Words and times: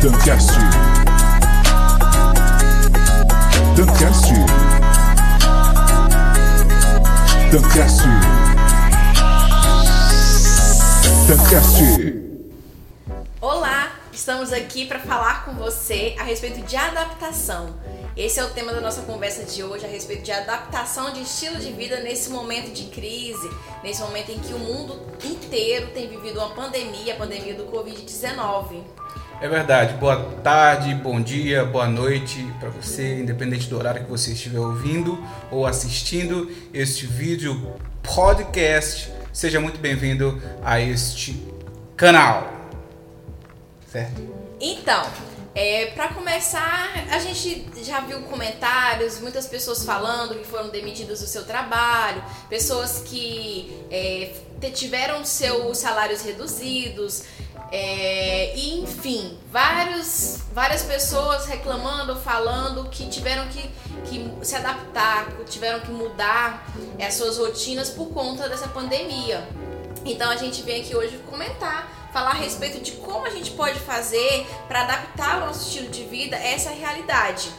Duncast. 0.00 0.52
Duncast. 3.74 4.32
Duncast. 7.50 8.02
Duncast. 11.26 11.82
Olá, 13.40 13.92
estamos 14.12 14.52
aqui 14.52 14.86
para 14.86 15.00
falar 15.00 15.44
com 15.44 15.54
você 15.54 16.14
a 16.16 16.22
respeito 16.22 16.60
de 16.60 16.76
adaptação. 16.76 17.74
Esse 18.16 18.38
é 18.38 18.44
o 18.44 18.50
tema 18.50 18.72
da 18.72 18.80
nossa 18.80 19.02
conversa 19.02 19.42
de 19.44 19.64
hoje 19.64 19.84
a 19.84 19.88
respeito 19.88 20.22
de 20.22 20.30
adaptação 20.30 21.12
de 21.12 21.22
estilo 21.22 21.56
de 21.56 21.72
vida 21.72 21.98
nesse 22.00 22.30
momento 22.30 22.72
de 22.72 22.84
crise, 22.84 23.50
nesse 23.82 24.00
momento 24.00 24.30
em 24.30 24.38
que 24.38 24.54
o 24.54 24.60
mundo 24.60 24.96
inteiro 25.24 25.88
tem 25.88 26.08
vivido 26.08 26.38
uma 26.38 26.50
pandemia, 26.50 27.14
a 27.14 27.16
pandemia 27.16 27.54
do 27.54 27.64
Covid-19. 27.64 28.84
É 29.40 29.46
verdade. 29.46 29.94
Boa 29.94 30.16
tarde, 30.42 30.92
bom 30.96 31.20
dia, 31.20 31.64
boa 31.64 31.86
noite 31.86 32.44
para 32.58 32.70
você, 32.70 33.20
independente 33.20 33.68
do 33.68 33.78
horário 33.78 34.02
que 34.02 34.10
você 34.10 34.32
estiver 34.32 34.58
ouvindo 34.58 35.16
ou 35.48 35.64
assistindo 35.64 36.50
este 36.74 37.06
vídeo 37.06 37.78
podcast. 38.02 39.12
Seja 39.32 39.60
muito 39.60 39.78
bem-vindo 39.78 40.42
a 40.64 40.80
este 40.80 41.40
canal. 41.96 42.52
Certo? 43.86 44.20
Então, 44.60 45.08
é, 45.54 45.86
para 45.86 46.08
começar, 46.08 46.90
a 47.10 47.18
gente 47.20 47.64
já 47.84 48.00
viu 48.00 48.20
comentários, 48.22 49.20
muitas 49.20 49.46
pessoas 49.46 49.84
falando 49.84 50.34
que 50.36 50.46
foram 50.46 50.68
demitidas 50.68 51.20
do 51.20 51.26
seu 51.26 51.44
trabalho, 51.44 52.24
pessoas 52.48 53.02
que 53.04 53.84
é, 53.90 54.34
tiveram 54.74 55.24
seus 55.24 55.78
salários 55.78 56.22
reduzidos, 56.22 57.22
é, 57.70 58.56
e 58.56 58.80
enfim, 58.80 59.36
vários, 59.50 60.40
várias 60.52 60.82
pessoas 60.82 61.46
reclamando, 61.46 62.16
falando 62.16 62.88
que 62.88 63.06
tiveram 63.08 63.46
que, 63.48 63.70
que 64.04 64.30
se 64.42 64.56
adaptar, 64.56 65.28
tiveram 65.48 65.80
que 65.80 65.90
mudar 65.90 66.66
as 67.00 67.14
suas 67.14 67.38
rotinas 67.38 67.90
por 67.90 68.08
conta 68.08 68.48
dessa 68.48 68.68
pandemia. 68.68 69.46
Então 70.04 70.30
a 70.30 70.36
gente 70.36 70.62
vem 70.62 70.80
aqui 70.80 70.96
hoje 70.96 71.18
comentar 71.28 71.98
falar 72.12 72.30
a 72.30 72.34
respeito 72.34 72.82
de 72.82 72.92
como 72.92 73.26
a 73.26 73.30
gente 73.30 73.50
pode 73.52 73.78
fazer 73.80 74.46
para 74.66 74.82
adaptar 74.82 75.42
o 75.42 75.46
nosso 75.46 75.68
estilo 75.68 75.88
de 75.90 76.04
vida 76.04 76.36
a 76.36 76.42
essa 76.42 76.70
realidade. 76.70 77.50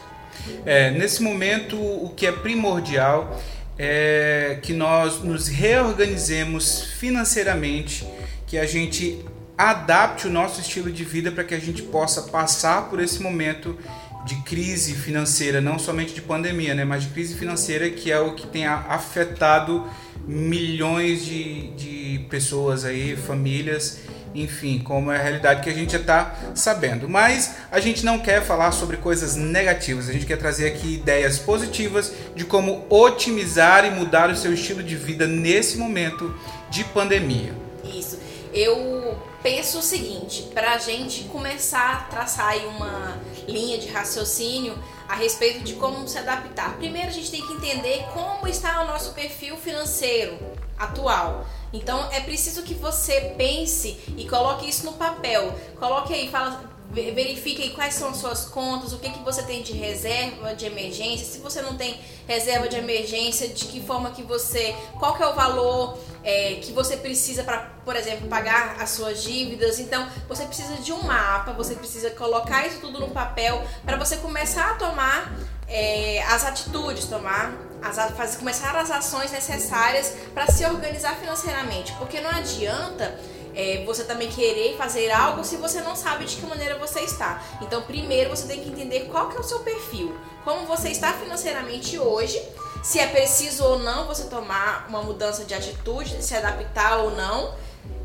É, 0.64 0.90
nesse 0.90 1.22
momento, 1.22 1.76
o 1.76 2.12
que 2.16 2.26
é 2.26 2.32
primordial 2.32 3.40
é 3.78 4.58
que 4.62 4.72
nós 4.72 5.22
nos 5.22 5.48
reorganizemos 5.48 6.82
financeiramente, 6.98 8.06
que 8.46 8.58
a 8.58 8.66
gente 8.66 9.24
adapte 9.68 10.26
o 10.26 10.30
nosso 10.30 10.60
estilo 10.60 10.90
de 10.90 11.04
vida 11.04 11.30
para 11.30 11.44
que 11.44 11.54
a 11.54 11.58
gente 11.58 11.82
possa 11.82 12.22
passar 12.22 12.88
por 12.88 13.00
esse 13.00 13.22
momento 13.22 13.78
de 14.24 14.36
crise 14.42 14.94
financeira, 14.94 15.60
não 15.60 15.78
somente 15.78 16.14
de 16.14 16.22
pandemia, 16.22 16.74
né, 16.74 16.84
mas 16.84 17.04
de 17.04 17.08
crise 17.10 17.34
financeira 17.34 17.88
que 17.90 18.12
é 18.12 18.18
o 18.18 18.34
que 18.34 18.46
tem 18.46 18.66
afetado 18.66 19.88
milhões 20.26 21.24
de, 21.24 21.68
de 21.72 22.26
pessoas 22.28 22.84
aí, 22.84 23.16
famílias 23.16 24.00
enfim, 24.34 24.78
como 24.78 25.10
é 25.10 25.18
a 25.18 25.22
realidade 25.22 25.62
que 25.62 25.70
a 25.70 25.74
gente 25.74 25.92
já 25.92 25.98
está 25.98 26.36
sabendo. 26.54 27.08
Mas 27.08 27.56
a 27.70 27.80
gente 27.80 28.04
não 28.04 28.18
quer 28.18 28.42
falar 28.42 28.72
sobre 28.72 28.96
coisas 28.96 29.36
negativas, 29.36 30.08
a 30.08 30.12
gente 30.12 30.26
quer 30.26 30.38
trazer 30.38 30.68
aqui 30.68 30.94
ideias 30.94 31.38
positivas 31.38 32.12
de 32.34 32.44
como 32.44 32.86
otimizar 32.88 33.84
e 33.84 33.90
mudar 33.90 34.30
o 34.30 34.36
seu 34.36 34.52
estilo 34.54 34.82
de 34.82 34.96
vida 34.96 35.26
nesse 35.26 35.78
momento 35.78 36.34
de 36.70 36.84
pandemia. 36.84 37.52
Isso. 37.84 38.18
Eu 38.52 38.99
penso 39.42 39.78
o 39.78 39.82
seguinte, 39.82 40.42
para 40.54 40.72
a 40.72 40.78
gente 40.78 41.24
começar 41.24 41.92
a 41.92 42.00
traçar 42.04 42.48
aí 42.48 42.66
uma 42.66 43.18
linha 43.46 43.78
de 43.78 43.88
raciocínio 43.88 44.78
a 45.08 45.14
respeito 45.14 45.60
de 45.64 45.74
como 45.74 46.06
se 46.06 46.18
adaptar. 46.18 46.76
Primeiro 46.76 47.08
a 47.08 47.12
gente 47.12 47.30
tem 47.30 47.44
que 47.44 47.52
entender 47.52 48.04
como 48.12 48.46
está 48.46 48.82
o 48.82 48.86
nosso 48.86 49.12
perfil 49.12 49.56
financeiro 49.56 50.38
atual. 50.78 51.46
Então 51.72 52.08
é 52.12 52.20
preciso 52.20 52.62
que 52.62 52.74
você 52.74 53.34
pense 53.36 53.98
e 54.16 54.28
coloque 54.28 54.68
isso 54.68 54.84
no 54.84 54.92
papel. 54.92 55.54
Coloque 55.78 56.12
aí, 56.12 56.30
fala, 56.30 56.70
verifique 56.90 57.62
aí 57.62 57.70
quais 57.70 57.94
são 57.94 58.10
as 58.10 58.16
suas 58.16 58.46
contas, 58.46 58.92
o 58.92 58.98
que, 58.98 59.08
que 59.10 59.20
você 59.20 59.42
tem 59.42 59.62
de 59.62 59.72
reserva 59.72 60.54
de 60.54 60.66
emergência, 60.66 61.24
se 61.24 61.38
você 61.38 61.62
não 61.62 61.76
tem 61.76 61.98
reserva 62.26 62.68
de 62.68 62.76
emergência, 62.76 63.48
de 63.48 63.66
que 63.66 63.80
forma 63.80 64.10
que 64.10 64.22
você, 64.22 64.74
qual 64.98 65.16
que 65.16 65.22
é 65.22 65.28
o 65.28 65.34
valor 65.34 65.96
é, 66.24 66.56
que 66.56 66.72
você 66.72 66.96
precisa 66.96 67.44
para, 67.44 67.69
por 67.84 67.96
exemplo, 67.96 68.28
pagar 68.28 68.76
as 68.80 68.90
suas 68.90 69.22
dívidas. 69.22 69.78
Então, 69.78 70.08
você 70.28 70.44
precisa 70.44 70.76
de 70.76 70.92
um 70.92 71.02
mapa, 71.02 71.52
você 71.52 71.74
precisa 71.74 72.10
colocar 72.10 72.66
isso 72.66 72.80
tudo 72.80 73.00
no 73.00 73.10
papel 73.10 73.62
para 73.84 73.96
você 73.96 74.16
começar 74.16 74.72
a 74.72 74.74
tomar 74.74 75.32
é, 75.68 76.22
as 76.24 76.44
atitudes, 76.44 77.06
tomar 77.06 77.52
as, 77.82 77.96
fazer, 78.16 78.38
começar 78.38 78.76
as 78.76 78.90
ações 78.90 79.30
necessárias 79.30 80.14
para 80.34 80.46
se 80.46 80.64
organizar 80.64 81.16
financeiramente, 81.16 81.92
porque 81.94 82.20
não 82.20 82.30
adianta 82.30 83.18
é, 83.54 83.82
você 83.84 84.04
também 84.04 84.28
querer 84.28 84.76
fazer 84.76 85.10
algo 85.10 85.44
se 85.44 85.56
você 85.56 85.80
não 85.80 85.96
sabe 85.96 86.24
de 86.24 86.36
que 86.36 86.46
maneira 86.46 86.78
você 86.78 87.00
está. 87.00 87.42
Então, 87.62 87.82
primeiro 87.82 88.30
você 88.30 88.46
tem 88.46 88.60
que 88.60 88.68
entender 88.68 89.08
qual 89.10 89.28
que 89.28 89.36
é 89.36 89.40
o 89.40 89.44
seu 89.44 89.60
perfil, 89.60 90.16
como 90.44 90.66
você 90.66 90.90
está 90.90 91.12
financeiramente 91.12 91.98
hoje, 91.98 92.40
se 92.82 92.98
é 92.98 93.06
preciso 93.06 93.64
ou 93.64 93.78
não 93.78 94.06
você 94.06 94.24
tomar 94.24 94.86
uma 94.88 95.02
mudança 95.02 95.44
de 95.44 95.54
atitude, 95.54 96.22
se 96.22 96.34
adaptar 96.34 96.98
ou 96.98 97.10
não. 97.10 97.54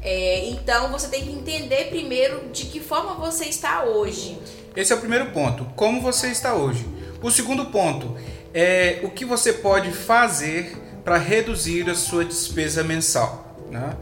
É, 0.08 0.50
então, 0.50 0.92
você 0.92 1.08
tem 1.08 1.24
que 1.24 1.32
entender 1.32 1.86
primeiro 1.86 2.50
de 2.54 2.66
que 2.66 2.80
forma 2.80 3.16
você 3.16 3.46
está 3.46 3.84
hoje. 3.84 4.38
Esse 4.76 4.94
é 4.94 4.96
o 4.96 5.00
primeiro 5.00 5.32
ponto, 5.32 5.66
como 5.76 6.00
você 6.00 6.28
está 6.28 6.54
hoje. 6.54 6.86
O 7.24 7.32
segundo 7.32 7.66
ponto 7.66 8.16
é 8.54 9.00
o 9.02 9.10
que 9.10 9.26
você 9.26 9.52
pode 9.52 9.92
fazer 9.92 10.78
para 11.04 11.18
reduzir 11.18 11.90
a 11.90 11.96
sua 11.96 12.24
despesa 12.24 12.84
mensal. 12.84 13.58
Né? 13.72 13.98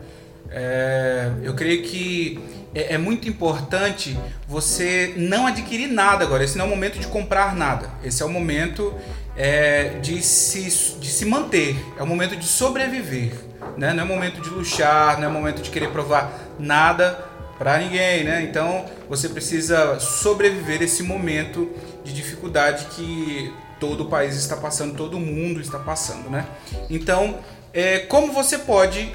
É, 0.52 1.32
eu 1.42 1.54
creio 1.54 1.84
que 1.84 2.38
é, 2.76 2.96
é, 2.96 2.98
muito 2.98 3.30
importante 3.30 4.20
você 4.46 5.14
não 5.16 5.48
adquirir 5.48 5.88
nada 5.88 6.26
agora. 6.26 6.44
Esse 6.44 6.58
não 6.58 6.66
é 6.66 6.68
o 6.68 6.72
momento 6.72 7.00
de 7.00 7.08
comprar 7.08 7.56
nada. 7.56 7.90
Esse 8.04 8.22
é 8.22 8.26
o 8.26 8.30
momento 8.30 8.94
é, 9.38 10.00
de, 10.02 10.22
se, 10.22 10.98
de 11.00 11.08
se 11.08 11.24
manter. 11.24 11.78
É 11.98 12.04
o 12.04 12.08
momento 12.08 12.36
de 12.36 12.46
sobreviver. 12.46 13.53
Né? 13.78 13.94
Não 13.94 14.04
é 14.04 14.06
momento 14.06 14.42
de 14.42 14.50
luxar, 14.50 15.20
não 15.20 15.28
é 15.28 15.32
momento 15.32 15.62
de 15.62 15.70
querer 15.70 15.90
provar 15.90 16.32
nada 16.60 17.34
para 17.58 17.78
ninguém, 17.78 18.24
né? 18.24 18.44
Então 18.44 18.86
você 19.08 19.30
precisa 19.30 20.00
sobreviver 20.00 20.82
esse 20.82 21.04
momento 21.04 21.72
de 22.04 22.14
dificuldade 22.14 22.86
que 22.88 23.54
todo 23.80 24.02
o 24.02 24.06
país 24.06 24.36
está 24.36 24.58
passando, 24.58 24.96
todo 24.96 25.20
mundo 25.20 25.62
está 25.62 25.80
passando, 25.80 26.30
né? 26.30 26.46
Então, 26.90 27.40
é, 27.74 28.00
como 28.00 28.32
você 28.32 28.58
pode, 28.58 29.14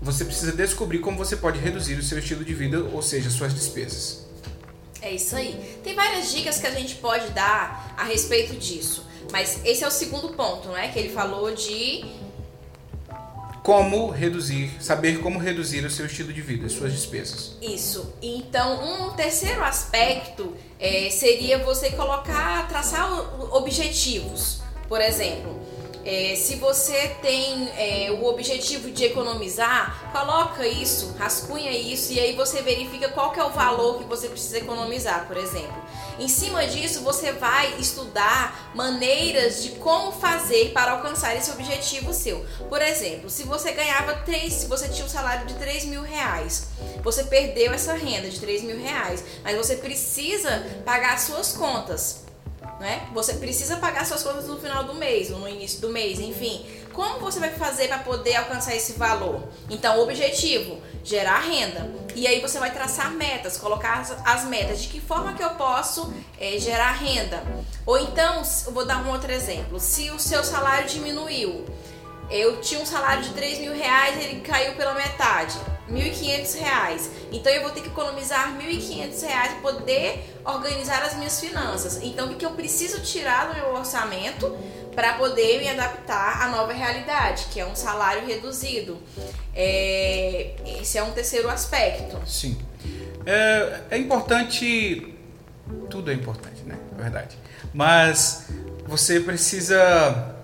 você 0.00 0.24
precisa 0.24 0.52
descobrir 0.52 0.98
como 0.98 1.16
você 1.16 1.36
pode 1.36 1.58
reduzir 1.58 1.94
o 1.94 2.02
seu 2.02 2.18
estilo 2.18 2.44
de 2.44 2.54
vida, 2.54 2.82
ou 2.92 3.02
seja, 3.02 3.30
suas 3.30 3.54
despesas. 3.54 4.26
É 5.00 5.12
isso 5.12 5.36
aí. 5.36 5.78
Tem 5.84 5.94
várias 5.94 6.32
dicas 6.32 6.58
que 6.58 6.66
a 6.66 6.70
gente 6.70 6.96
pode 6.96 7.30
dar 7.30 7.94
a 7.96 8.04
respeito 8.04 8.54
disso, 8.56 9.06
mas 9.30 9.60
esse 9.64 9.84
é 9.84 9.86
o 9.86 9.90
segundo 9.90 10.30
ponto, 10.30 10.68
né? 10.68 10.88
Que 10.88 10.98
ele 10.98 11.10
falou 11.10 11.54
de 11.54 12.04
como 13.66 14.10
reduzir, 14.10 14.70
saber 14.78 15.18
como 15.18 15.40
reduzir 15.40 15.84
o 15.84 15.90
seu 15.90 16.06
estilo 16.06 16.32
de 16.32 16.40
vida, 16.40 16.68
suas 16.68 16.92
despesas. 16.92 17.56
Isso. 17.60 18.14
Então, 18.22 19.08
um 19.08 19.10
terceiro 19.14 19.60
aspecto 19.60 20.54
é, 20.78 21.10
seria 21.10 21.58
você 21.58 21.90
colocar, 21.90 22.68
traçar 22.68 23.10
objetivos. 23.52 24.62
Por 24.88 25.00
exemplo, 25.00 25.58
é, 26.06 26.36
se 26.36 26.54
você 26.54 27.08
tem 27.20 27.68
é, 27.76 28.12
o 28.12 28.26
objetivo 28.26 28.92
de 28.92 29.04
economizar, 29.04 30.08
coloca 30.12 30.64
isso, 30.64 31.16
rascunha 31.18 31.72
isso 31.72 32.12
e 32.12 32.20
aí 32.20 32.36
você 32.36 32.62
verifica 32.62 33.08
qual 33.08 33.32
que 33.32 33.40
é 33.40 33.44
o 33.44 33.50
valor 33.50 33.98
que 33.98 34.04
você 34.04 34.28
precisa 34.28 34.58
economizar, 34.58 35.26
por 35.26 35.36
exemplo. 35.36 35.74
Em 36.20 36.28
cima 36.28 36.64
disso, 36.64 37.00
você 37.00 37.32
vai 37.32 37.74
estudar 37.80 38.70
maneiras 38.72 39.64
de 39.64 39.70
como 39.70 40.12
fazer 40.12 40.70
para 40.72 40.92
alcançar 40.92 41.34
esse 41.34 41.50
objetivo 41.50 42.14
seu. 42.14 42.46
Por 42.68 42.80
exemplo, 42.80 43.28
se 43.28 43.42
você 43.42 43.72
ganhava 43.72 44.14
3, 44.14 44.52
se 44.52 44.66
você 44.66 44.88
tinha 44.88 45.04
um 45.04 45.10
salário 45.10 45.44
de 45.46 45.54
3 45.54 45.86
mil 45.86 46.02
reais, 46.02 46.68
você 47.02 47.24
perdeu 47.24 47.72
essa 47.72 47.94
renda 47.94 48.30
de 48.30 48.38
3 48.38 48.62
mil 48.62 48.80
reais, 48.80 49.24
mas 49.42 49.56
você 49.56 49.74
precisa 49.74 50.64
pagar 50.84 51.14
as 51.14 51.22
suas 51.22 51.52
contas 51.52 52.25
né? 52.78 53.08
Você 53.12 53.34
precisa 53.34 53.76
pagar 53.76 54.04
suas 54.04 54.22
contas 54.22 54.46
no 54.46 54.58
final 54.58 54.84
do 54.84 54.94
mês 54.94 55.30
ou 55.30 55.38
no 55.38 55.48
início 55.48 55.80
do 55.80 55.88
mês, 55.88 56.20
enfim. 56.20 56.64
Como 56.92 57.20
você 57.20 57.38
vai 57.38 57.50
fazer 57.50 57.88
para 57.88 57.98
poder 57.98 58.36
alcançar 58.36 58.74
esse 58.74 58.94
valor? 58.94 59.42
Então, 59.68 59.98
o 59.98 60.02
objetivo, 60.02 60.78
gerar 61.04 61.40
renda. 61.40 61.90
E 62.14 62.26
aí 62.26 62.40
você 62.40 62.58
vai 62.58 62.72
traçar 62.72 63.10
metas, 63.12 63.56
colocar 63.56 64.00
as, 64.00 64.16
as 64.24 64.44
metas. 64.44 64.82
De 64.82 64.88
que 64.88 65.00
forma 65.00 65.34
que 65.34 65.42
eu 65.42 65.50
posso 65.50 66.12
é, 66.38 66.58
gerar 66.58 66.92
renda? 66.92 67.42
Ou 67.84 67.98
então, 67.98 68.42
vou 68.72 68.86
dar 68.86 69.04
um 69.04 69.10
outro 69.10 69.30
exemplo. 69.30 69.78
Se 69.78 70.10
o 70.10 70.18
seu 70.18 70.42
salário 70.42 70.88
diminuiu, 70.88 71.64
eu 72.30 72.60
tinha 72.60 72.80
um 72.80 72.86
salário 72.86 73.22
de 73.22 73.30
3 73.30 73.58
mil 73.58 73.74
reais, 73.74 74.22
ele 74.22 74.40
caiu 74.40 74.74
pela 74.74 74.94
metade 74.94 75.56
R$ 75.88 76.58
reais. 76.58 77.10
Então 77.32 77.52
eu 77.52 77.62
vou 77.62 77.70
ter 77.70 77.80
que 77.80 77.88
economizar 77.88 78.56
1.500 78.58 79.22
reais 79.22 79.52
para 79.52 79.72
poder 79.72 80.36
organizar 80.44 81.02
as 81.02 81.16
minhas 81.16 81.40
finanças. 81.40 82.00
Então 82.02 82.30
o 82.30 82.36
que 82.36 82.44
eu 82.44 82.50
preciso 82.50 83.00
tirar 83.02 83.48
do 83.48 83.54
meu 83.54 83.74
orçamento 83.74 84.56
para 84.94 85.12
poder 85.12 85.60
me 85.60 85.68
adaptar 85.68 86.42
à 86.42 86.48
nova 86.48 86.72
realidade, 86.72 87.46
que 87.52 87.60
é 87.60 87.66
um 87.66 87.76
salário 87.76 88.26
reduzido. 88.26 88.98
É, 89.54 90.54
esse 90.80 90.96
é 90.96 91.02
um 91.02 91.12
terceiro 91.12 91.48
aspecto. 91.50 92.18
Sim. 92.26 92.58
É, 93.26 93.80
é 93.90 93.98
importante. 93.98 95.14
Tudo 95.90 96.10
é 96.10 96.14
importante, 96.14 96.62
né? 96.62 96.78
É 96.96 97.02
verdade. 97.02 97.36
Mas 97.74 98.46
você 98.86 99.20
precisa 99.20 100.35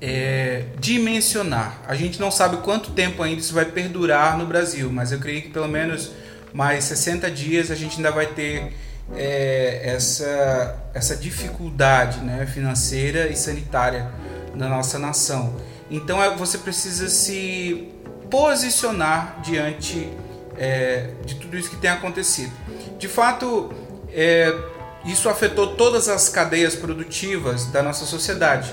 é, 0.00 0.64
dimensionar. 0.78 1.82
A 1.86 1.94
gente 1.94 2.18
não 2.20 2.30
sabe 2.30 2.58
quanto 2.58 2.92
tempo 2.92 3.22
ainda 3.22 3.40
isso 3.40 3.52
vai 3.52 3.66
perdurar 3.66 4.38
no 4.38 4.46
Brasil, 4.46 4.90
mas 4.90 5.12
eu 5.12 5.18
creio 5.18 5.42
que 5.42 5.50
pelo 5.50 5.68
menos 5.68 6.12
mais 6.52 6.84
60 6.84 7.30
dias 7.30 7.70
a 7.70 7.74
gente 7.74 7.96
ainda 7.96 8.10
vai 8.10 8.26
ter 8.26 8.72
é, 9.14 9.80
essa, 9.84 10.76
essa 10.94 11.16
dificuldade 11.16 12.20
né, 12.20 12.46
financeira 12.46 13.28
e 13.28 13.36
sanitária 13.36 14.10
na 14.54 14.68
nossa 14.68 14.98
nação. 14.98 15.54
Então 15.90 16.22
é, 16.22 16.34
você 16.34 16.58
precisa 16.58 17.08
se 17.08 17.88
posicionar 18.30 19.40
diante 19.42 20.08
é, 20.56 21.10
de 21.24 21.34
tudo 21.36 21.58
isso 21.58 21.70
que 21.70 21.76
tem 21.76 21.90
acontecido. 21.90 22.52
De 22.98 23.08
fato, 23.08 23.72
é, 24.12 24.54
isso 25.04 25.28
afetou 25.28 25.74
todas 25.74 26.08
as 26.08 26.28
cadeias 26.28 26.74
produtivas 26.74 27.66
da 27.66 27.82
nossa 27.82 28.04
sociedade. 28.04 28.72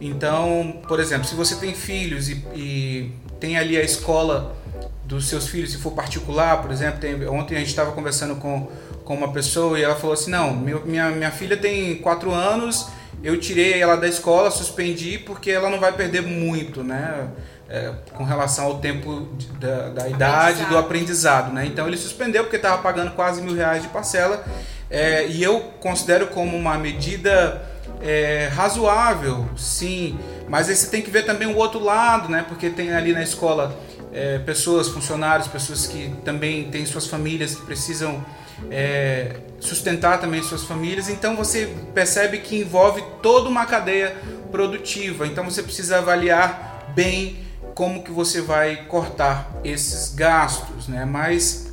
Então, 0.00 0.80
por 0.86 1.00
exemplo, 1.00 1.26
se 1.26 1.34
você 1.34 1.56
tem 1.56 1.74
filhos 1.74 2.28
e, 2.28 2.44
e 2.54 3.12
tem 3.40 3.56
ali 3.56 3.76
a 3.76 3.82
escola 3.82 4.56
dos 5.04 5.28
seus 5.28 5.48
filhos, 5.48 5.70
se 5.70 5.78
for 5.78 5.92
particular, 5.92 6.60
por 6.60 6.70
exemplo, 6.70 7.00
tem, 7.00 7.26
ontem 7.28 7.56
a 7.56 7.58
gente 7.58 7.68
estava 7.68 7.92
conversando 7.92 8.36
com, 8.36 8.68
com 9.04 9.14
uma 9.14 9.32
pessoa 9.32 9.78
e 9.78 9.82
ela 9.82 9.94
falou 9.94 10.14
assim, 10.14 10.30
não, 10.30 10.52
meu, 10.52 10.84
minha, 10.84 11.10
minha 11.10 11.30
filha 11.30 11.56
tem 11.56 11.96
quatro 11.96 12.32
anos, 12.32 12.88
eu 13.22 13.38
tirei 13.38 13.80
ela 13.80 13.96
da 13.96 14.08
escola, 14.08 14.50
suspendi 14.50 15.18
porque 15.18 15.50
ela 15.50 15.70
não 15.70 15.80
vai 15.80 15.92
perder 15.92 16.22
muito, 16.22 16.82
né? 16.82 17.28
É, 17.68 17.92
com 18.14 18.22
relação 18.22 18.66
ao 18.66 18.78
tempo 18.78 19.28
de, 19.36 19.46
da, 19.54 19.88
da 19.88 20.08
idade 20.08 20.64
do 20.66 20.78
aprendizado, 20.78 21.52
né? 21.52 21.66
Então 21.66 21.88
ele 21.88 21.96
suspendeu 21.96 22.44
porque 22.44 22.56
estava 22.56 22.80
pagando 22.80 23.10
quase 23.12 23.42
mil 23.42 23.56
reais 23.56 23.82
de 23.82 23.88
parcela 23.88 24.44
é, 24.88 25.26
e 25.26 25.42
eu 25.42 25.60
considero 25.80 26.28
como 26.28 26.56
uma 26.56 26.78
medida 26.78 27.60
é, 28.00 28.50
razoável, 28.52 29.48
sim, 29.56 30.18
mas 30.48 30.68
aí 30.68 30.76
você 30.76 30.88
tem 30.88 31.02
que 31.02 31.10
ver 31.10 31.24
também 31.24 31.48
o 31.48 31.56
outro 31.56 31.82
lado, 31.82 32.28
né? 32.28 32.44
Porque 32.48 32.70
tem 32.70 32.92
ali 32.92 33.12
na 33.12 33.22
escola 33.22 33.76
é, 34.12 34.38
pessoas, 34.38 34.88
funcionários, 34.88 35.48
pessoas 35.48 35.86
que 35.86 36.12
também 36.24 36.70
têm 36.70 36.86
suas 36.86 37.06
famílias 37.06 37.54
que 37.54 37.62
precisam 37.62 38.24
é, 38.70 39.36
sustentar 39.60 40.20
também 40.20 40.42
suas 40.42 40.64
famílias. 40.64 41.08
Então 41.08 41.36
você 41.36 41.74
percebe 41.94 42.38
que 42.38 42.56
envolve 42.56 43.02
toda 43.22 43.48
uma 43.48 43.66
cadeia 43.66 44.16
produtiva. 44.50 45.26
Então 45.26 45.44
você 45.44 45.62
precisa 45.62 45.98
avaliar 45.98 46.92
bem 46.94 47.44
como 47.74 48.02
que 48.02 48.10
você 48.10 48.40
vai 48.40 48.84
cortar 48.86 49.50
esses 49.62 50.14
gastos, 50.14 50.88
né? 50.88 51.04
Mas 51.04 51.72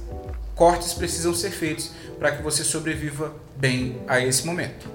cortes 0.55 0.93
precisam 0.93 1.33
ser 1.33 1.51
feitos 1.51 1.91
para 2.19 2.31
que 2.31 2.43
você 2.43 2.63
sobreviva 2.63 3.33
bem 3.55 4.01
a 4.07 4.19
esse 4.19 4.45
momento. 4.45 4.87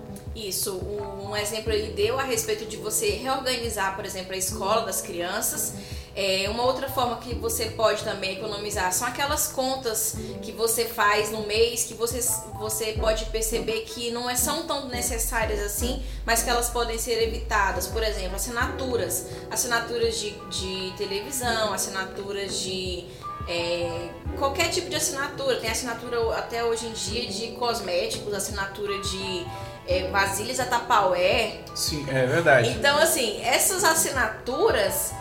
Isso, 0.46 0.80
um 1.20 1.36
exemplo 1.36 1.72
ele 1.72 1.92
deu 1.92 2.18
a 2.18 2.22
respeito 2.22 2.64
de 2.64 2.76
você 2.76 3.10
reorganizar, 3.10 3.96
por 3.96 4.04
exemplo, 4.04 4.34
a 4.34 4.36
escola 4.36 4.86
das 4.86 5.00
crianças. 5.00 5.74
É, 6.14 6.48
uma 6.50 6.64
outra 6.64 6.88
forma 6.88 7.16
que 7.18 7.34
você 7.34 7.66
pode 7.66 8.02
também 8.02 8.38
economizar 8.38 8.92
são 8.92 9.06
aquelas 9.06 9.48
contas 9.48 10.16
que 10.42 10.50
você 10.50 10.84
faz 10.84 11.30
no 11.30 11.46
mês 11.46 11.84
que 11.84 11.94
você, 11.94 12.20
você 12.58 12.92
pode 12.94 13.26
perceber 13.26 13.82
que 13.82 14.10
não 14.10 14.28
é, 14.28 14.34
são 14.34 14.66
tão 14.66 14.88
necessárias 14.88 15.60
assim, 15.60 16.02
mas 16.26 16.42
que 16.42 16.50
elas 16.50 16.70
podem 16.70 16.98
ser 16.98 17.22
evitadas. 17.22 17.86
Por 17.86 18.02
exemplo, 18.02 18.36
assinaturas, 18.36 19.26
assinaturas 19.50 20.18
de, 20.18 20.30
de 20.30 20.92
televisão, 20.96 21.72
assinaturas 21.72 22.60
de 22.60 23.06
é, 23.48 24.10
qualquer 24.38 24.68
tipo 24.68 24.90
de 24.90 24.96
assinatura. 24.96 25.56
Tem 25.56 25.70
assinatura 25.70 26.36
até 26.36 26.62
hoje 26.62 26.86
em 26.86 26.92
dia 26.92 27.26
de 27.26 27.48
cosméticos, 27.52 28.32
assinatura 28.34 29.00
de 29.00 29.46
é, 29.86 30.08
vasilhas 30.10 30.60
a 30.60 30.66
Tupperware. 30.66 31.60
Sim, 31.74 32.06
é 32.08 32.26
verdade. 32.26 32.70
Então, 32.70 32.98
assim, 32.98 33.40
essas 33.42 33.82
assinaturas, 33.82 35.12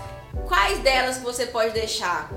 quais 0.46 0.80
delas 0.80 1.20
você 1.20 1.46
pode 1.46 1.72
deixar 1.72 2.30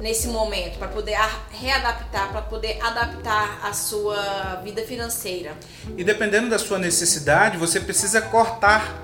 nesse 0.00 0.28
momento 0.28 0.78
para 0.78 0.88
poder 0.88 1.16
readaptar, 1.50 2.30
para 2.32 2.42
poder 2.42 2.78
adaptar 2.82 3.60
a 3.62 3.72
sua 3.72 4.60
vida 4.64 4.82
financeira? 4.82 5.52
E 5.96 6.02
dependendo 6.02 6.50
da 6.50 6.58
sua 6.58 6.78
necessidade, 6.78 7.56
você 7.56 7.78
precisa 7.78 8.20
cortar, 8.20 9.00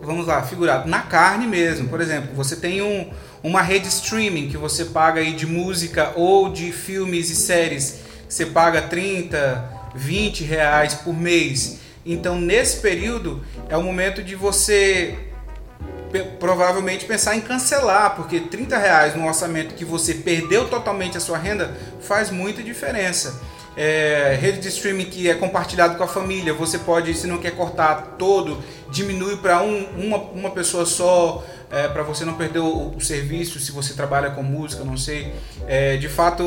vamos 0.00 0.28
lá, 0.28 0.42
figurado, 0.42 0.88
na 0.88 1.02
carne 1.02 1.46
mesmo. 1.46 1.88
Por 1.88 2.00
exemplo, 2.00 2.34
você 2.34 2.54
tem 2.54 2.82
um, 2.82 3.10
uma 3.42 3.62
rede 3.62 3.88
streaming 3.88 4.48
que 4.48 4.56
você 4.56 4.86
paga 4.86 5.20
aí 5.20 5.32
de 5.32 5.46
música 5.46 6.12
ou 6.14 6.50
de 6.50 6.72
filmes 6.72 7.30
e 7.30 7.36
séries, 7.36 8.00
você 8.28 8.46
paga 8.46 8.82
30, 8.82 9.92
20 9.94 10.44
reais 10.44 10.94
por 10.94 11.14
mês. 11.14 11.78
Então, 12.04 12.40
nesse 12.40 12.78
período, 12.78 13.44
é 13.68 13.76
o 13.76 13.82
momento 13.82 14.22
de 14.22 14.34
você 14.34 15.30
provavelmente 16.38 17.04
pensar 17.04 17.36
em 17.36 17.40
cancelar, 17.40 18.16
porque 18.16 18.40
30 18.40 18.76
reais 18.76 19.14
no 19.14 19.26
orçamento 19.26 19.74
que 19.74 19.84
você 19.84 20.14
perdeu 20.14 20.68
totalmente 20.68 21.16
a 21.16 21.20
sua 21.20 21.38
renda 21.38 21.76
faz 22.00 22.30
muita 22.30 22.62
diferença. 22.62 23.40
É, 23.76 24.36
rede 24.40 24.58
de 24.58 24.68
streaming 24.68 25.04
que 25.04 25.30
é 25.30 25.34
compartilhado 25.34 25.96
com 25.96 26.02
a 26.02 26.08
família, 26.08 26.52
você 26.52 26.78
pode, 26.78 27.14
se 27.14 27.26
não 27.28 27.38
quer 27.38 27.52
cortar 27.52 28.16
todo, 28.18 28.62
diminui 28.90 29.36
para 29.36 29.62
um, 29.62 29.84
uma, 29.96 30.18
uma 30.18 30.50
pessoa 30.50 30.84
só, 30.84 31.44
é, 31.70 31.86
para 31.86 32.02
você 32.02 32.24
não 32.24 32.34
perder 32.34 32.58
o, 32.58 32.88
o, 32.96 33.00
serviço, 33.00 33.60
se 33.60 33.70
você 33.70 33.94
trabalha 33.94 34.30
com 34.30 34.42
música, 34.42 34.82
não 34.82 34.96
sei. 34.96 35.32
É, 35.68 35.96
de 35.96 36.08
fato, 36.08 36.42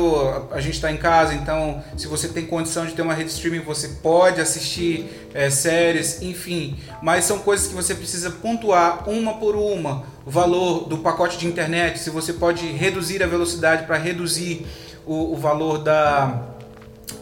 a, 0.50 0.56
a 0.56 0.60
gente 0.60 0.74
está 0.74 0.92
em 0.92 0.98
casa, 0.98 1.34
então 1.34 1.82
se 1.96 2.06
você 2.06 2.28
tem 2.28 2.44
condição 2.44 2.84
de 2.84 2.92
ter 2.92 3.00
uma 3.00 3.14
rede 3.14 3.30
streaming, 3.30 3.60
você 3.60 3.88
pode 4.02 4.40
assistir 4.40 5.08
é, 5.32 5.48
séries, 5.48 6.20
enfim. 6.20 6.76
Mas 7.02 7.24
são 7.24 7.38
coisas 7.38 7.68
que 7.68 7.74
você 7.74 7.94
precisa 7.94 8.30
pontuar 8.30 9.08
uma 9.08 9.34
por 9.34 9.56
uma. 9.56 10.04
O 10.26 10.30
valor 10.30 10.88
do 10.88 10.98
pacote 10.98 11.38
de 11.38 11.46
internet, 11.46 11.98
se 11.98 12.10
você 12.10 12.34
pode 12.34 12.66
reduzir 12.66 13.22
a 13.22 13.26
velocidade 13.26 13.86
para 13.86 13.96
reduzir 13.96 14.66
o, 15.06 15.32
o 15.32 15.36
valor 15.36 15.78
da 15.78 16.53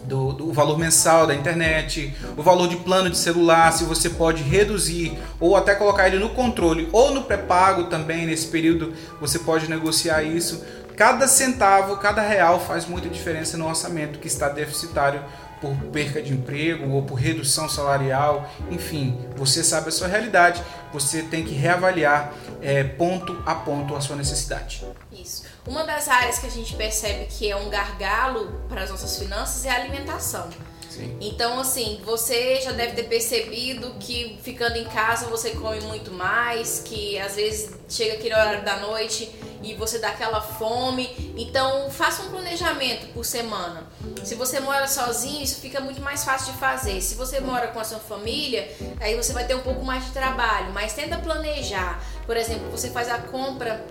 do, 0.05 0.32
do, 0.32 0.52
valor 0.52 0.78
mensal 0.78 1.26
da 1.26 1.35
internet, 1.35 2.14
o 2.37 2.42
valor 2.42 2.68
de 2.68 2.76
plano 2.76 3.09
de 3.09 3.16
celular, 3.16 3.73
se 3.73 3.85
você 3.85 4.11
pode 4.11 4.42
reduzir 4.42 5.16
ou 5.40 5.57
até 5.57 5.75
colocar 5.75 6.07
ele 6.07 6.18
no 6.18 6.30
controle 6.30 6.88
ou 6.92 7.14
no 7.14 7.23
pré-pago 7.23 7.85
também 7.85 8.26
nesse 8.26 8.47
período, 8.49 8.92
você 9.21 9.38
pode 9.38 9.68
negociar 9.68 10.23
isso. 10.23 10.64
Cada 10.97 11.26
centavo, 11.26 11.97
cada 11.97 12.21
real 12.21 12.61
faz 12.61 12.87
muita 12.87 13.09
diferença 13.09 13.57
no 13.57 13.66
orçamento 13.66 14.18
que 14.18 14.26
está 14.26 14.49
deficitário 14.49 15.23
por 15.61 15.75
perca 15.92 16.21
de 16.21 16.33
emprego 16.33 16.90
ou 16.90 17.02
por 17.02 17.14
redução 17.14 17.68
salarial, 17.68 18.50
enfim, 18.68 19.16
você 19.37 19.62
sabe 19.62 19.88
a 19.88 19.92
sua 19.92 20.09
realidade, 20.09 20.61
você 20.92 21.23
tem 21.23 21.45
que 21.45 21.54
reavaliar 21.54 22.35
é, 22.61 22.83
ponto 22.83 23.40
a 23.47 23.54
ponto 23.54 23.95
a 23.95 24.00
sua 24.00 24.16
necessidade. 24.16 24.85
Isso. 25.12 25.45
Uma 25.66 25.85
das 25.85 26.09
áreas 26.09 26.38
que 26.38 26.47
a 26.47 26.50
gente 26.50 26.75
percebe 26.75 27.26
que 27.26 27.49
é 27.49 27.57
um 27.57 27.71
gargalo 27.71 28.62
para 28.69 28.83
as 28.83 28.90
nossas 28.90 29.16
finanças 29.16 29.64
é 29.64 29.71
a 29.71 29.76
alimentação. 29.76 30.50
Sim. 30.90 31.16
Então, 31.21 31.59
assim, 31.59 32.00
você 32.04 32.61
já 32.61 32.73
deve 32.73 32.92
ter 32.95 33.04
percebido 33.04 33.95
que 33.99 34.38
ficando 34.42 34.76
em 34.76 34.85
casa 34.85 35.26
você 35.26 35.52
come 35.52 35.81
muito 35.83 36.11
mais, 36.11 36.83
que 36.85 37.19
às 37.19 37.37
vezes 37.37 37.71
chega 37.88 38.14
aquele 38.14 38.35
horário 38.35 38.64
da 38.64 38.76
noite 38.76 39.33
e 39.62 39.75
você 39.75 39.99
dá 39.99 40.09
aquela 40.09 40.40
fome. 40.40 41.35
Então, 41.37 41.88
faça 41.90 42.23
um 42.25 42.31
planejamento 42.31 43.07
por 43.14 43.25
semana. 43.25 43.85
Se 44.25 44.35
você 44.35 44.61
mora 44.61 44.87
sozinho, 44.87 45.42
isso 45.42 45.61
fica 45.61 45.81
muito 45.81 46.02
mais 46.02 46.25
fácil 46.25 46.52
de 46.52 46.59
fazer. 46.59 47.00
Se 47.00 47.14
você 47.14 47.40
mora 47.40 47.69
com 47.69 47.81
a 47.81 47.85
sua 47.85 48.00
família, 48.00 48.71
aí 49.00 49.16
você 49.16 49.33
vai 49.33 49.47
ter 49.47 49.54
um 49.54 49.61
pouco 49.61 49.85
mais 49.85 50.04
de 50.04 50.11
trabalho, 50.11 50.73
mas 50.73 50.92
tenta 50.92 51.16
planejar. 51.16 52.04
Por 52.26 52.37
exemplo, 52.37 52.69
você 52.71 52.90
faz 52.90 53.09
a 53.09 53.19
compra 53.19 53.87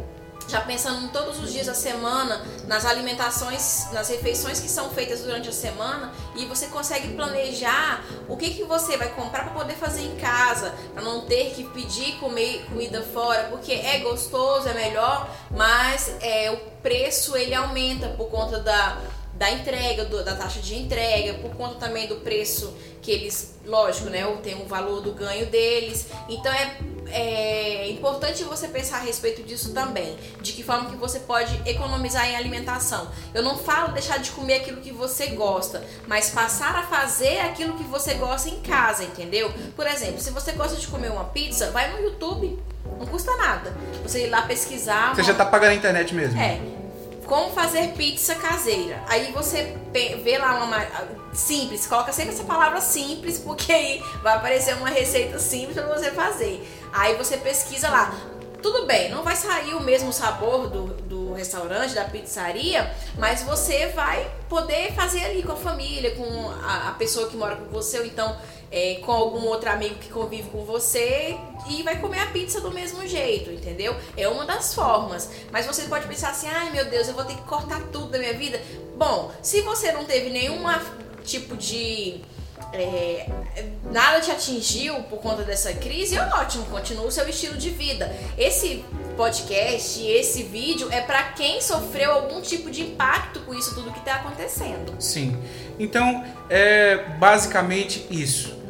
já 0.51 0.59
pensando 0.59 1.07
todos 1.13 1.39
os 1.39 1.51
dias 1.51 1.67
da 1.67 1.73
semana, 1.73 2.45
nas 2.67 2.85
alimentações, 2.85 3.89
nas 3.93 4.09
refeições 4.09 4.59
que 4.59 4.67
são 4.67 4.89
feitas 4.89 5.21
durante 5.21 5.47
a 5.47 5.51
semana 5.51 6.11
e 6.35 6.45
você 6.45 6.67
consegue 6.67 7.13
planejar 7.15 8.03
o 8.27 8.35
que, 8.35 8.49
que 8.49 8.63
você 8.65 8.97
vai 8.97 9.09
comprar 9.09 9.45
para 9.45 9.53
poder 9.53 9.75
fazer 9.75 10.01
em 10.01 10.17
casa, 10.17 10.73
para 10.93 11.01
não 11.01 11.21
ter 11.21 11.53
que 11.53 11.63
pedir 11.63 12.17
comer 12.19 12.65
comida 12.65 13.01
fora, 13.01 13.47
porque 13.49 13.71
é 13.71 13.99
gostoso, 13.99 14.67
é 14.67 14.73
melhor, 14.73 15.29
mas 15.49 16.13
é, 16.19 16.51
o 16.51 16.57
preço 16.81 17.37
ele 17.37 17.55
aumenta 17.55 18.09
por 18.09 18.27
conta 18.29 18.59
da 18.59 18.97
da 19.41 19.49
entrega, 19.49 20.05
do, 20.05 20.23
da 20.23 20.35
taxa 20.35 20.59
de 20.59 20.75
entrega, 20.75 21.33
por 21.39 21.49
conta 21.55 21.73
também 21.73 22.05
do 22.05 22.17
preço 22.17 22.71
que 23.01 23.09
eles, 23.09 23.55
lógico, 23.65 24.07
né, 24.07 24.23
tem 24.43 24.61
o 24.61 24.67
valor 24.67 25.01
do 25.01 25.13
ganho 25.13 25.47
deles. 25.47 26.05
Então 26.29 26.53
é, 26.53 26.77
é 27.07 27.89
importante 27.89 28.43
você 28.43 28.67
pensar 28.67 28.97
a 28.97 28.99
respeito 28.99 29.41
disso 29.41 29.73
também. 29.73 30.15
De 30.43 30.53
que 30.53 30.61
forma 30.61 30.91
que 30.91 30.95
você 30.95 31.21
pode 31.21 31.59
economizar 31.67 32.29
em 32.29 32.35
alimentação. 32.35 33.07
Eu 33.33 33.41
não 33.41 33.57
falo 33.57 33.93
deixar 33.93 34.19
de 34.19 34.29
comer 34.29 34.57
aquilo 34.57 34.79
que 34.79 34.91
você 34.91 35.29
gosta, 35.29 35.83
mas 36.05 36.29
passar 36.29 36.75
a 36.75 36.83
fazer 36.83 37.39
aquilo 37.39 37.75
que 37.75 37.83
você 37.85 38.13
gosta 38.13 38.47
em 38.47 38.59
casa, 38.59 39.03
entendeu? 39.03 39.51
Por 39.75 39.87
exemplo, 39.87 40.21
se 40.21 40.29
você 40.29 40.51
gosta 40.51 40.77
de 40.77 40.85
comer 40.85 41.11
uma 41.11 41.23
pizza, 41.23 41.71
vai 41.71 41.91
no 41.91 41.99
YouTube. 41.99 42.59
Não 42.99 43.07
custa 43.07 43.35
nada. 43.37 43.73
Você 44.03 44.27
ir 44.27 44.29
lá 44.29 44.43
pesquisar. 44.43 45.15
Você 45.15 45.23
já 45.23 45.33
tá 45.33 45.47
pagando 45.47 45.71
a 45.71 45.75
internet 45.75 46.13
mesmo. 46.13 46.39
É. 46.39 46.59
Como 47.25 47.51
fazer 47.51 47.93
pizza 47.93 48.35
caseira. 48.35 49.03
Aí 49.07 49.31
você 49.31 49.77
vê 50.23 50.37
lá 50.37 50.63
uma 50.63 50.85
simples, 51.33 51.87
coloca 51.87 52.11
sempre 52.11 52.33
essa 52.33 52.43
palavra 52.43 52.81
simples, 52.81 53.39
porque 53.39 53.71
aí 53.71 54.03
vai 54.21 54.35
aparecer 54.35 54.75
uma 54.75 54.89
receita 54.89 55.39
simples 55.39 55.73
para 55.73 55.87
você 55.95 56.11
fazer. 56.11 56.67
Aí 56.91 57.15
você 57.15 57.37
pesquisa 57.37 57.89
lá. 57.89 58.13
Tudo 58.61 58.85
bem, 58.85 59.09
não 59.09 59.23
vai 59.23 59.35
sair 59.35 59.73
o 59.73 59.81
mesmo 59.81 60.13
sabor 60.13 60.69
do, 60.69 60.87
do 61.07 61.33
restaurante, 61.33 61.95
da 61.95 62.03
pizzaria, 62.03 62.93
mas 63.17 63.41
você 63.41 63.87
vai 63.87 64.29
poder 64.47 64.93
fazer 64.93 65.25
ali 65.25 65.41
com 65.41 65.53
a 65.53 65.55
família, 65.55 66.15
com 66.15 66.49
a, 66.63 66.89
a 66.89 66.91
pessoa 66.91 67.27
que 67.27 67.35
mora 67.35 67.55
com 67.55 67.65
você, 67.71 67.97
ou 67.97 68.05
então 68.05 68.37
é, 68.71 68.95
com 69.05 69.11
algum 69.11 69.45
outro 69.47 69.69
amigo 69.69 69.95
que 69.95 70.09
convive 70.09 70.49
com 70.49 70.63
você 70.63 71.37
e 71.69 71.83
vai 71.83 71.99
comer 71.99 72.19
a 72.19 72.27
pizza 72.27 72.61
do 72.61 72.71
mesmo 72.71 73.05
jeito, 73.05 73.51
entendeu? 73.51 73.95
É 74.15 74.27
uma 74.27 74.45
das 74.45 74.73
formas. 74.73 75.29
Mas 75.51 75.65
você 75.65 75.83
pode 75.83 76.07
pensar 76.07 76.29
assim, 76.29 76.47
ai 76.47 76.71
meu 76.71 76.85
Deus, 76.85 77.07
eu 77.07 77.13
vou 77.13 77.25
ter 77.25 77.35
que 77.35 77.41
cortar 77.43 77.81
tudo 77.91 78.07
da 78.07 78.17
minha 78.17 78.33
vida. 78.33 78.61
Bom, 78.95 79.31
se 79.41 79.61
você 79.61 79.91
não 79.91 80.05
teve 80.05 80.29
nenhum 80.29 80.61
tipo 81.23 81.57
de 81.57 82.21
é, 82.73 83.27
nada 83.91 84.21
te 84.21 84.31
atingiu 84.31 85.03
por 85.03 85.19
conta 85.19 85.43
dessa 85.43 85.73
crise, 85.73 86.15
é 86.15 86.21
ótimo, 86.21 86.65
continua 86.65 87.05
o 87.05 87.11
seu 87.11 87.27
estilo 87.27 87.57
de 87.57 87.69
vida. 87.69 88.15
Esse 88.37 88.85
podcast, 89.17 90.01
esse 90.01 90.43
vídeo 90.43 90.87
é 90.91 91.01
para 91.01 91.23
quem 91.33 91.61
sofreu 91.61 92.11
algum 92.13 92.41
tipo 92.41 92.71
de 92.71 92.83
impacto 92.83 93.41
com 93.41 93.53
isso 93.53 93.75
tudo 93.75 93.91
que 93.91 93.99
está 93.99 94.15
acontecendo. 94.15 94.95
Sim. 94.99 95.37
Então, 95.77 96.23
é 96.49 96.97
basicamente 97.19 98.07
isso 98.09 98.60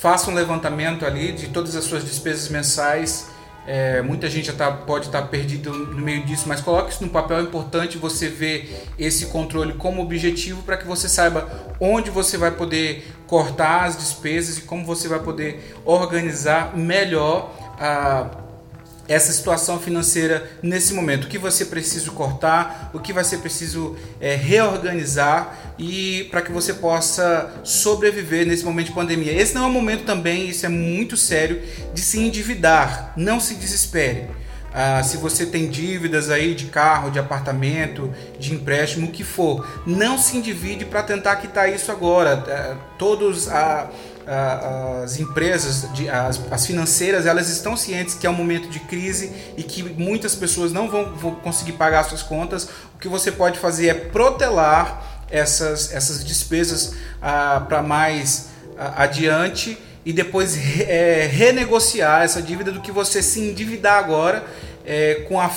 faça 0.00 0.30
um 0.30 0.34
levantamento 0.34 1.04
ali 1.04 1.32
de 1.32 1.48
todas 1.48 1.74
as 1.74 1.84
suas 1.84 2.04
despesas 2.04 2.48
mensais. 2.48 3.28
É, 3.66 4.00
muita 4.00 4.30
gente 4.30 4.46
já 4.46 4.54
tá, 4.54 4.70
pode 4.72 5.06
estar 5.06 5.20
tá 5.20 5.28
perdido 5.28 5.70
no 5.70 6.00
meio 6.00 6.24
disso, 6.24 6.44
mas 6.48 6.60
coloque 6.60 6.92
isso 6.92 7.04
no 7.04 7.10
papel. 7.10 7.38
É 7.38 7.42
importante 7.42 7.98
você 7.98 8.28
ver 8.28 8.86
esse 8.98 9.26
controle 9.26 9.74
como 9.74 10.00
objetivo 10.00 10.62
para 10.62 10.76
que 10.76 10.86
você 10.86 11.08
saiba 11.08 11.50
onde 11.78 12.10
você 12.10 12.38
vai 12.38 12.50
poder 12.50 13.06
cortar 13.26 13.84
as 13.84 13.96
despesas 13.96 14.58
e 14.58 14.62
como 14.62 14.86
você 14.86 15.06
vai 15.06 15.18
poder 15.18 15.76
organizar 15.84 16.74
melhor 16.76 17.52
a 17.78 18.47
essa 19.08 19.32
situação 19.32 19.80
financeira 19.80 20.48
nesse 20.62 20.92
momento. 20.92 21.24
O 21.24 21.28
que 21.28 21.38
você 21.38 21.64
precisa 21.64 22.10
cortar, 22.10 22.90
o 22.92 23.00
que 23.00 23.12
vai 23.12 23.24
ser 23.24 23.38
preciso 23.38 23.96
é, 24.20 24.34
reorganizar 24.34 25.74
e 25.78 26.28
para 26.30 26.42
que 26.42 26.52
você 26.52 26.74
possa 26.74 27.50
sobreviver 27.64 28.46
nesse 28.46 28.64
momento 28.64 28.88
de 28.88 28.92
pandemia. 28.92 29.32
Esse 29.32 29.54
não 29.54 29.64
é 29.64 29.66
um 29.66 29.72
momento 29.72 30.04
também, 30.04 30.48
isso 30.48 30.66
é 30.66 30.68
muito 30.68 31.16
sério, 31.16 31.62
de 31.94 32.00
se 32.02 32.20
endividar. 32.20 33.14
Não 33.16 33.40
se 33.40 33.54
desespere. 33.54 34.26
Ah, 34.72 35.02
se 35.02 35.16
você 35.16 35.46
tem 35.46 35.68
dívidas 35.68 36.30
aí 36.30 36.54
de 36.54 36.66
carro, 36.66 37.10
de 37.10 37.18
apartamento, 37.18 38.12
de 38.38 38.52
empréstimo, 38.52 39.08
o 39.08 39.10
que 39.10 39.24
for, 39.24 39.66
não 39.86 40.18
se 40.18 40.36
endivide 40.36 40.84
para 40.84 41.02
tentar 41.02 41.36
quitar 41.36 41.72
isso 41.72 41.90
agora. 41.90 42.44
Ah, 42.46 42.76
todos 42.98 43.48
a 43.48 43.90
as 45.04 45.18
empresas, 45.18 45.86
as, 46.12 46.40
as, 46.50 46.66
financeiras, 46.66 47.24
elas 47.24 47.48
estão 47.48 47.76
cientes 47.76 48.14
que 48.14 48.26
é 48.26 48.30
um 48.30 48.34
momento 48.34 48.68
de 48.68 48.78
crise 48.80 49.32
e 49.56 49.62
que 49.62 49.82
muitas 49.82 50.34
pessoas 50.34 50.70
não 50.70 50.88
vão, 50.88 51.34
conseguir 51.36 51.72
pagar 51.72 52.04
suas 52.04 52.22
contas. 52.22 52.68
O 52.94 52.98
que 53.00 53.08
você 53.08 53.32
pode 53.32 53.58
fazer 53.58 53.88
é 53.88 53.94
protelar 53.94 55.24
essas, 55.30 55.92
essas 55.92 56.22
despesas 56.22 56.94
ah, 57.22 57.64
para 57.66 57.82
mais 57.82 58.48
adiante 58.96 59.78
e 60.04 60.12
depois 60.12 60.56
é, 60.80 61.26
renegociar 61.26 62.22
essa 62.22 62.40
dívida 62.40 62.70
do 62.70 62.80
que 62.80 62.92
você 62.92 63.22
se 63.22 63.40
endividar 63.40 63.98
agora 63.98 64.44
é, 64.86 65.26
com 65.28 65.40
a 65.40 65.50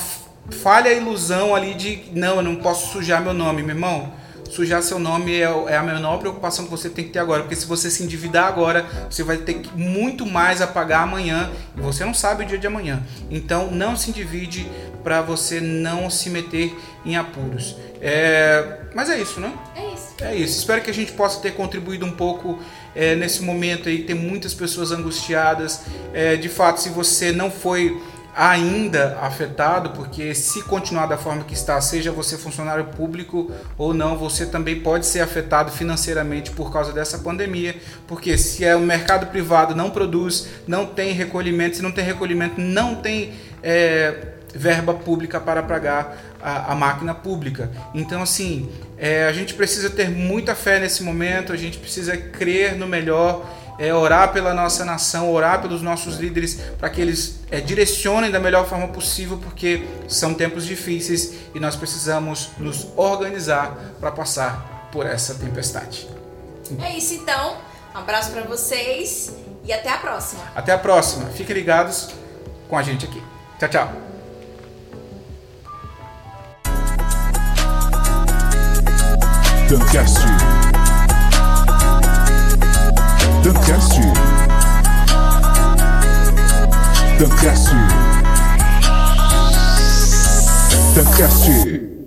falha 0.49 0.91
ilusão 0.91 1.53
ali 1.53 1.73
de 1.73 2.03
não, 2.13 2.37
eu 2.37 2.41
não 2.41 2.55
posso 2.55 2.91
sujar 2.91 3.21
meu 3.21 3.33
nome, 3.33 3.61
meu 3.63 3.75
irmão 3.75 4.20
sujar 4.51 4.83
seu 4.83 4.99
nome 4.99 5.33
é, 5.33 5.43
é, 5.43 5.77
a 5.77 5.83
menor 5.83 6.17
preocupação 6.19 6.65
que 6.65 6.71
você 6.71 6.89
tem 6.89 7.05
que 7.05 7.11
ter 7.11 7.19
agora, 7.19 7.41
porque 7.41 7.55
se 7.55 7.65
você 7.65 7.89
se 7.89 8.03
endividar 8.03 8.45
agora, 8.45 8.85
você 9.09 9.23
vai 9.23 9.37
ter 9.37 9.61
muito 9.75 10.25
mais 10.25 10.61
a 10.61 10.67
pagar 10.67 11.03
amanhã 11.03 11.49
e 11.75 11.81
você 11.81 12.03
não 12.03 12.13
sabe 12.13 12.43
o 12.43 12.45
dia 12.45 12.57
de 12.57 12.67
amanhã. 12.67 13.01
Então 13.29 13.71
não 13.71 13.95
se 13.95 14.09
endivide 14.09 14.69
para 15.03 15.21
você 15.21 15.59
não 15.59 16.09
se 16.09 16.29
meter 16.29 16.77
em 17.05 17.15
apuros. 17.15 17.75
É... 18.01 18.79
Mas 18.93 19.09
é 19.09 19.19
isso, 19.19 19.39
né? 19.39 19.53
É 19.75 19.93
isso. 19.93 20.15
É 20.21 20.35
isso. 20.35 20.59
Espero 20.59 20.81
que 20.81 20.89
a 20.89 20.93
gente 20.93 21.13
possa 21.13 21.39
ter 21.39 21.51
contribuído 21.51 22.05
um 22.05 22.11
pouco 22.11 22.59
é, 22.95 23.15
nesse 23.15 23.41
momento 23.41 23.89
aí. 23.89 24.03
Tem 24.03 24.15
muitas 24.15 24.53
pessoas 24.53 24.91
angustiadas. 24.91 25.81
É, 26.13 26.35
de 26.35 26.49
fato, 26.49 26.81
se 26.81 26.89
você 26.89 27.31
não 27.31 27.49
foi 27.49 27.99
ainda 28.35 29.17
afetado, 29.21 29.91
porque 29.91 30.33
se 30.33 30.63
continuar 30.63 31.05
da 31.05 31.17
forma 31.17 31.43
que 31.43 31.53
está, 31.53 31.79
seja 31.81 32.11
você 32.11 32.37
funcionário 32.37 32.85
público 32.85 33.51
ou 33.77 33.93
não, 33.93 34.17
você 34.17 34.45
também 34.45 34.79
pode 34.79 35.05
ser 35.05 35.19
afetado 35.19 35.71
financeiramente 35.71 36.51
por 36.51 36.71
causa 36.71 36.93
dessa 36.93 37.19
pandemia, 37.19 37.75
porque 38.07 38.37
se 38.37 38.63
é 38.63 38.75
o 38.75 38.79
mercado 38.79 39.27
privado 39.27 39.75
não 39.75 39.89
produz, 39.89 40.47
não 40.67 40.85
tem 40.85 41.11
recolhimento, 41.13 41.77
se 41.77 41.81
não 41.81 41.91
tem 41.91 42.05
recolhimento, 42.05 42.59
não 42.59 42.95
tem 42.95 43.33
é, 43.61 44.27
verba 44.53 44.93
pública 44.93 45.39
para 45.39 45.63
pagar 45.63 46.17
a, 46.41 46.71
a 46.71 46.75
máquina 46.75 47.13
pública. 47.13 47.71
Então, 47.93 48.21
assim, 48.21 48.69
é, 48.97 49.25
a 49.25 49.33
gente 49.33 49.53
precisa 49.53 49.89
ter 49.89 50.09
muita 50.09 50.55
fé 50.55 50.79
nesse 50.79 51.03
momento, 51.03 51.53
a 51.53 51.57
gente 51.57 51.77
precisa 51.77 52.15
crer 52.17 52.75
no 52.75 52.87
melhor 52.87 53.45
é, 53.77 53.93
orar 53.93 54.31
pela 54.31 54.53
nossa 54.53 54.85
nação, 54.85 55.31
orar 55.31 55.61
pelos 55.61 55.81
nossos 55.81 56.17
líderes 56.17 56.59
para 56.77 56.89
que 56.89 57.01
eles 57.01 57.39
é, 57.49 57.59
direcionem 57.59 58.31
da 58.31 58.39
melhor 58.39 58.67
forma 58.67 58.87
possível, 58.87 59.37
porque 59.37 59.87
são 60.07 60.33
tempos 60.33 60.65
difíceis 60.65 61.33
e 61.53 61.59
nós 61.59 61.75
precisamos 61.75 62.49
nos 62.57 62.87
organizar 62.95 63.77
para 63.99 64.11
passar 64.11 64.89
por 64.91 65.05
essa 65.05 65.35
tempestade. 65.35 66.07
É 66.81 66.97
isso 66.97 67.13
então. 67.13 67.57
Um 67.93 67.97
abraço 67.97 68.31
para 68.31 68.43
vocês 68.43 69.33
e 69.63 69.73
até 69.73 69.89
a 69.89 69.97
próxima. 69.97 70.41
Até 70.55 70.71
a 70.71 70.77
próxima. 70.77 71.25
Fiquem 71.29 71.55
ligados 71.55 72.09
com 72.69 72.77
a 72.77 72.83
gente 72.83 73.05
aqui. 73.05 73.21
Tchau, 73.59 73.69
tchau. 73.69 74.11
Duncast. 79.67 80.60
Duncast. 83.71 84.01
Duncast. 87.17 87.71
Duncast. 90.93 92.00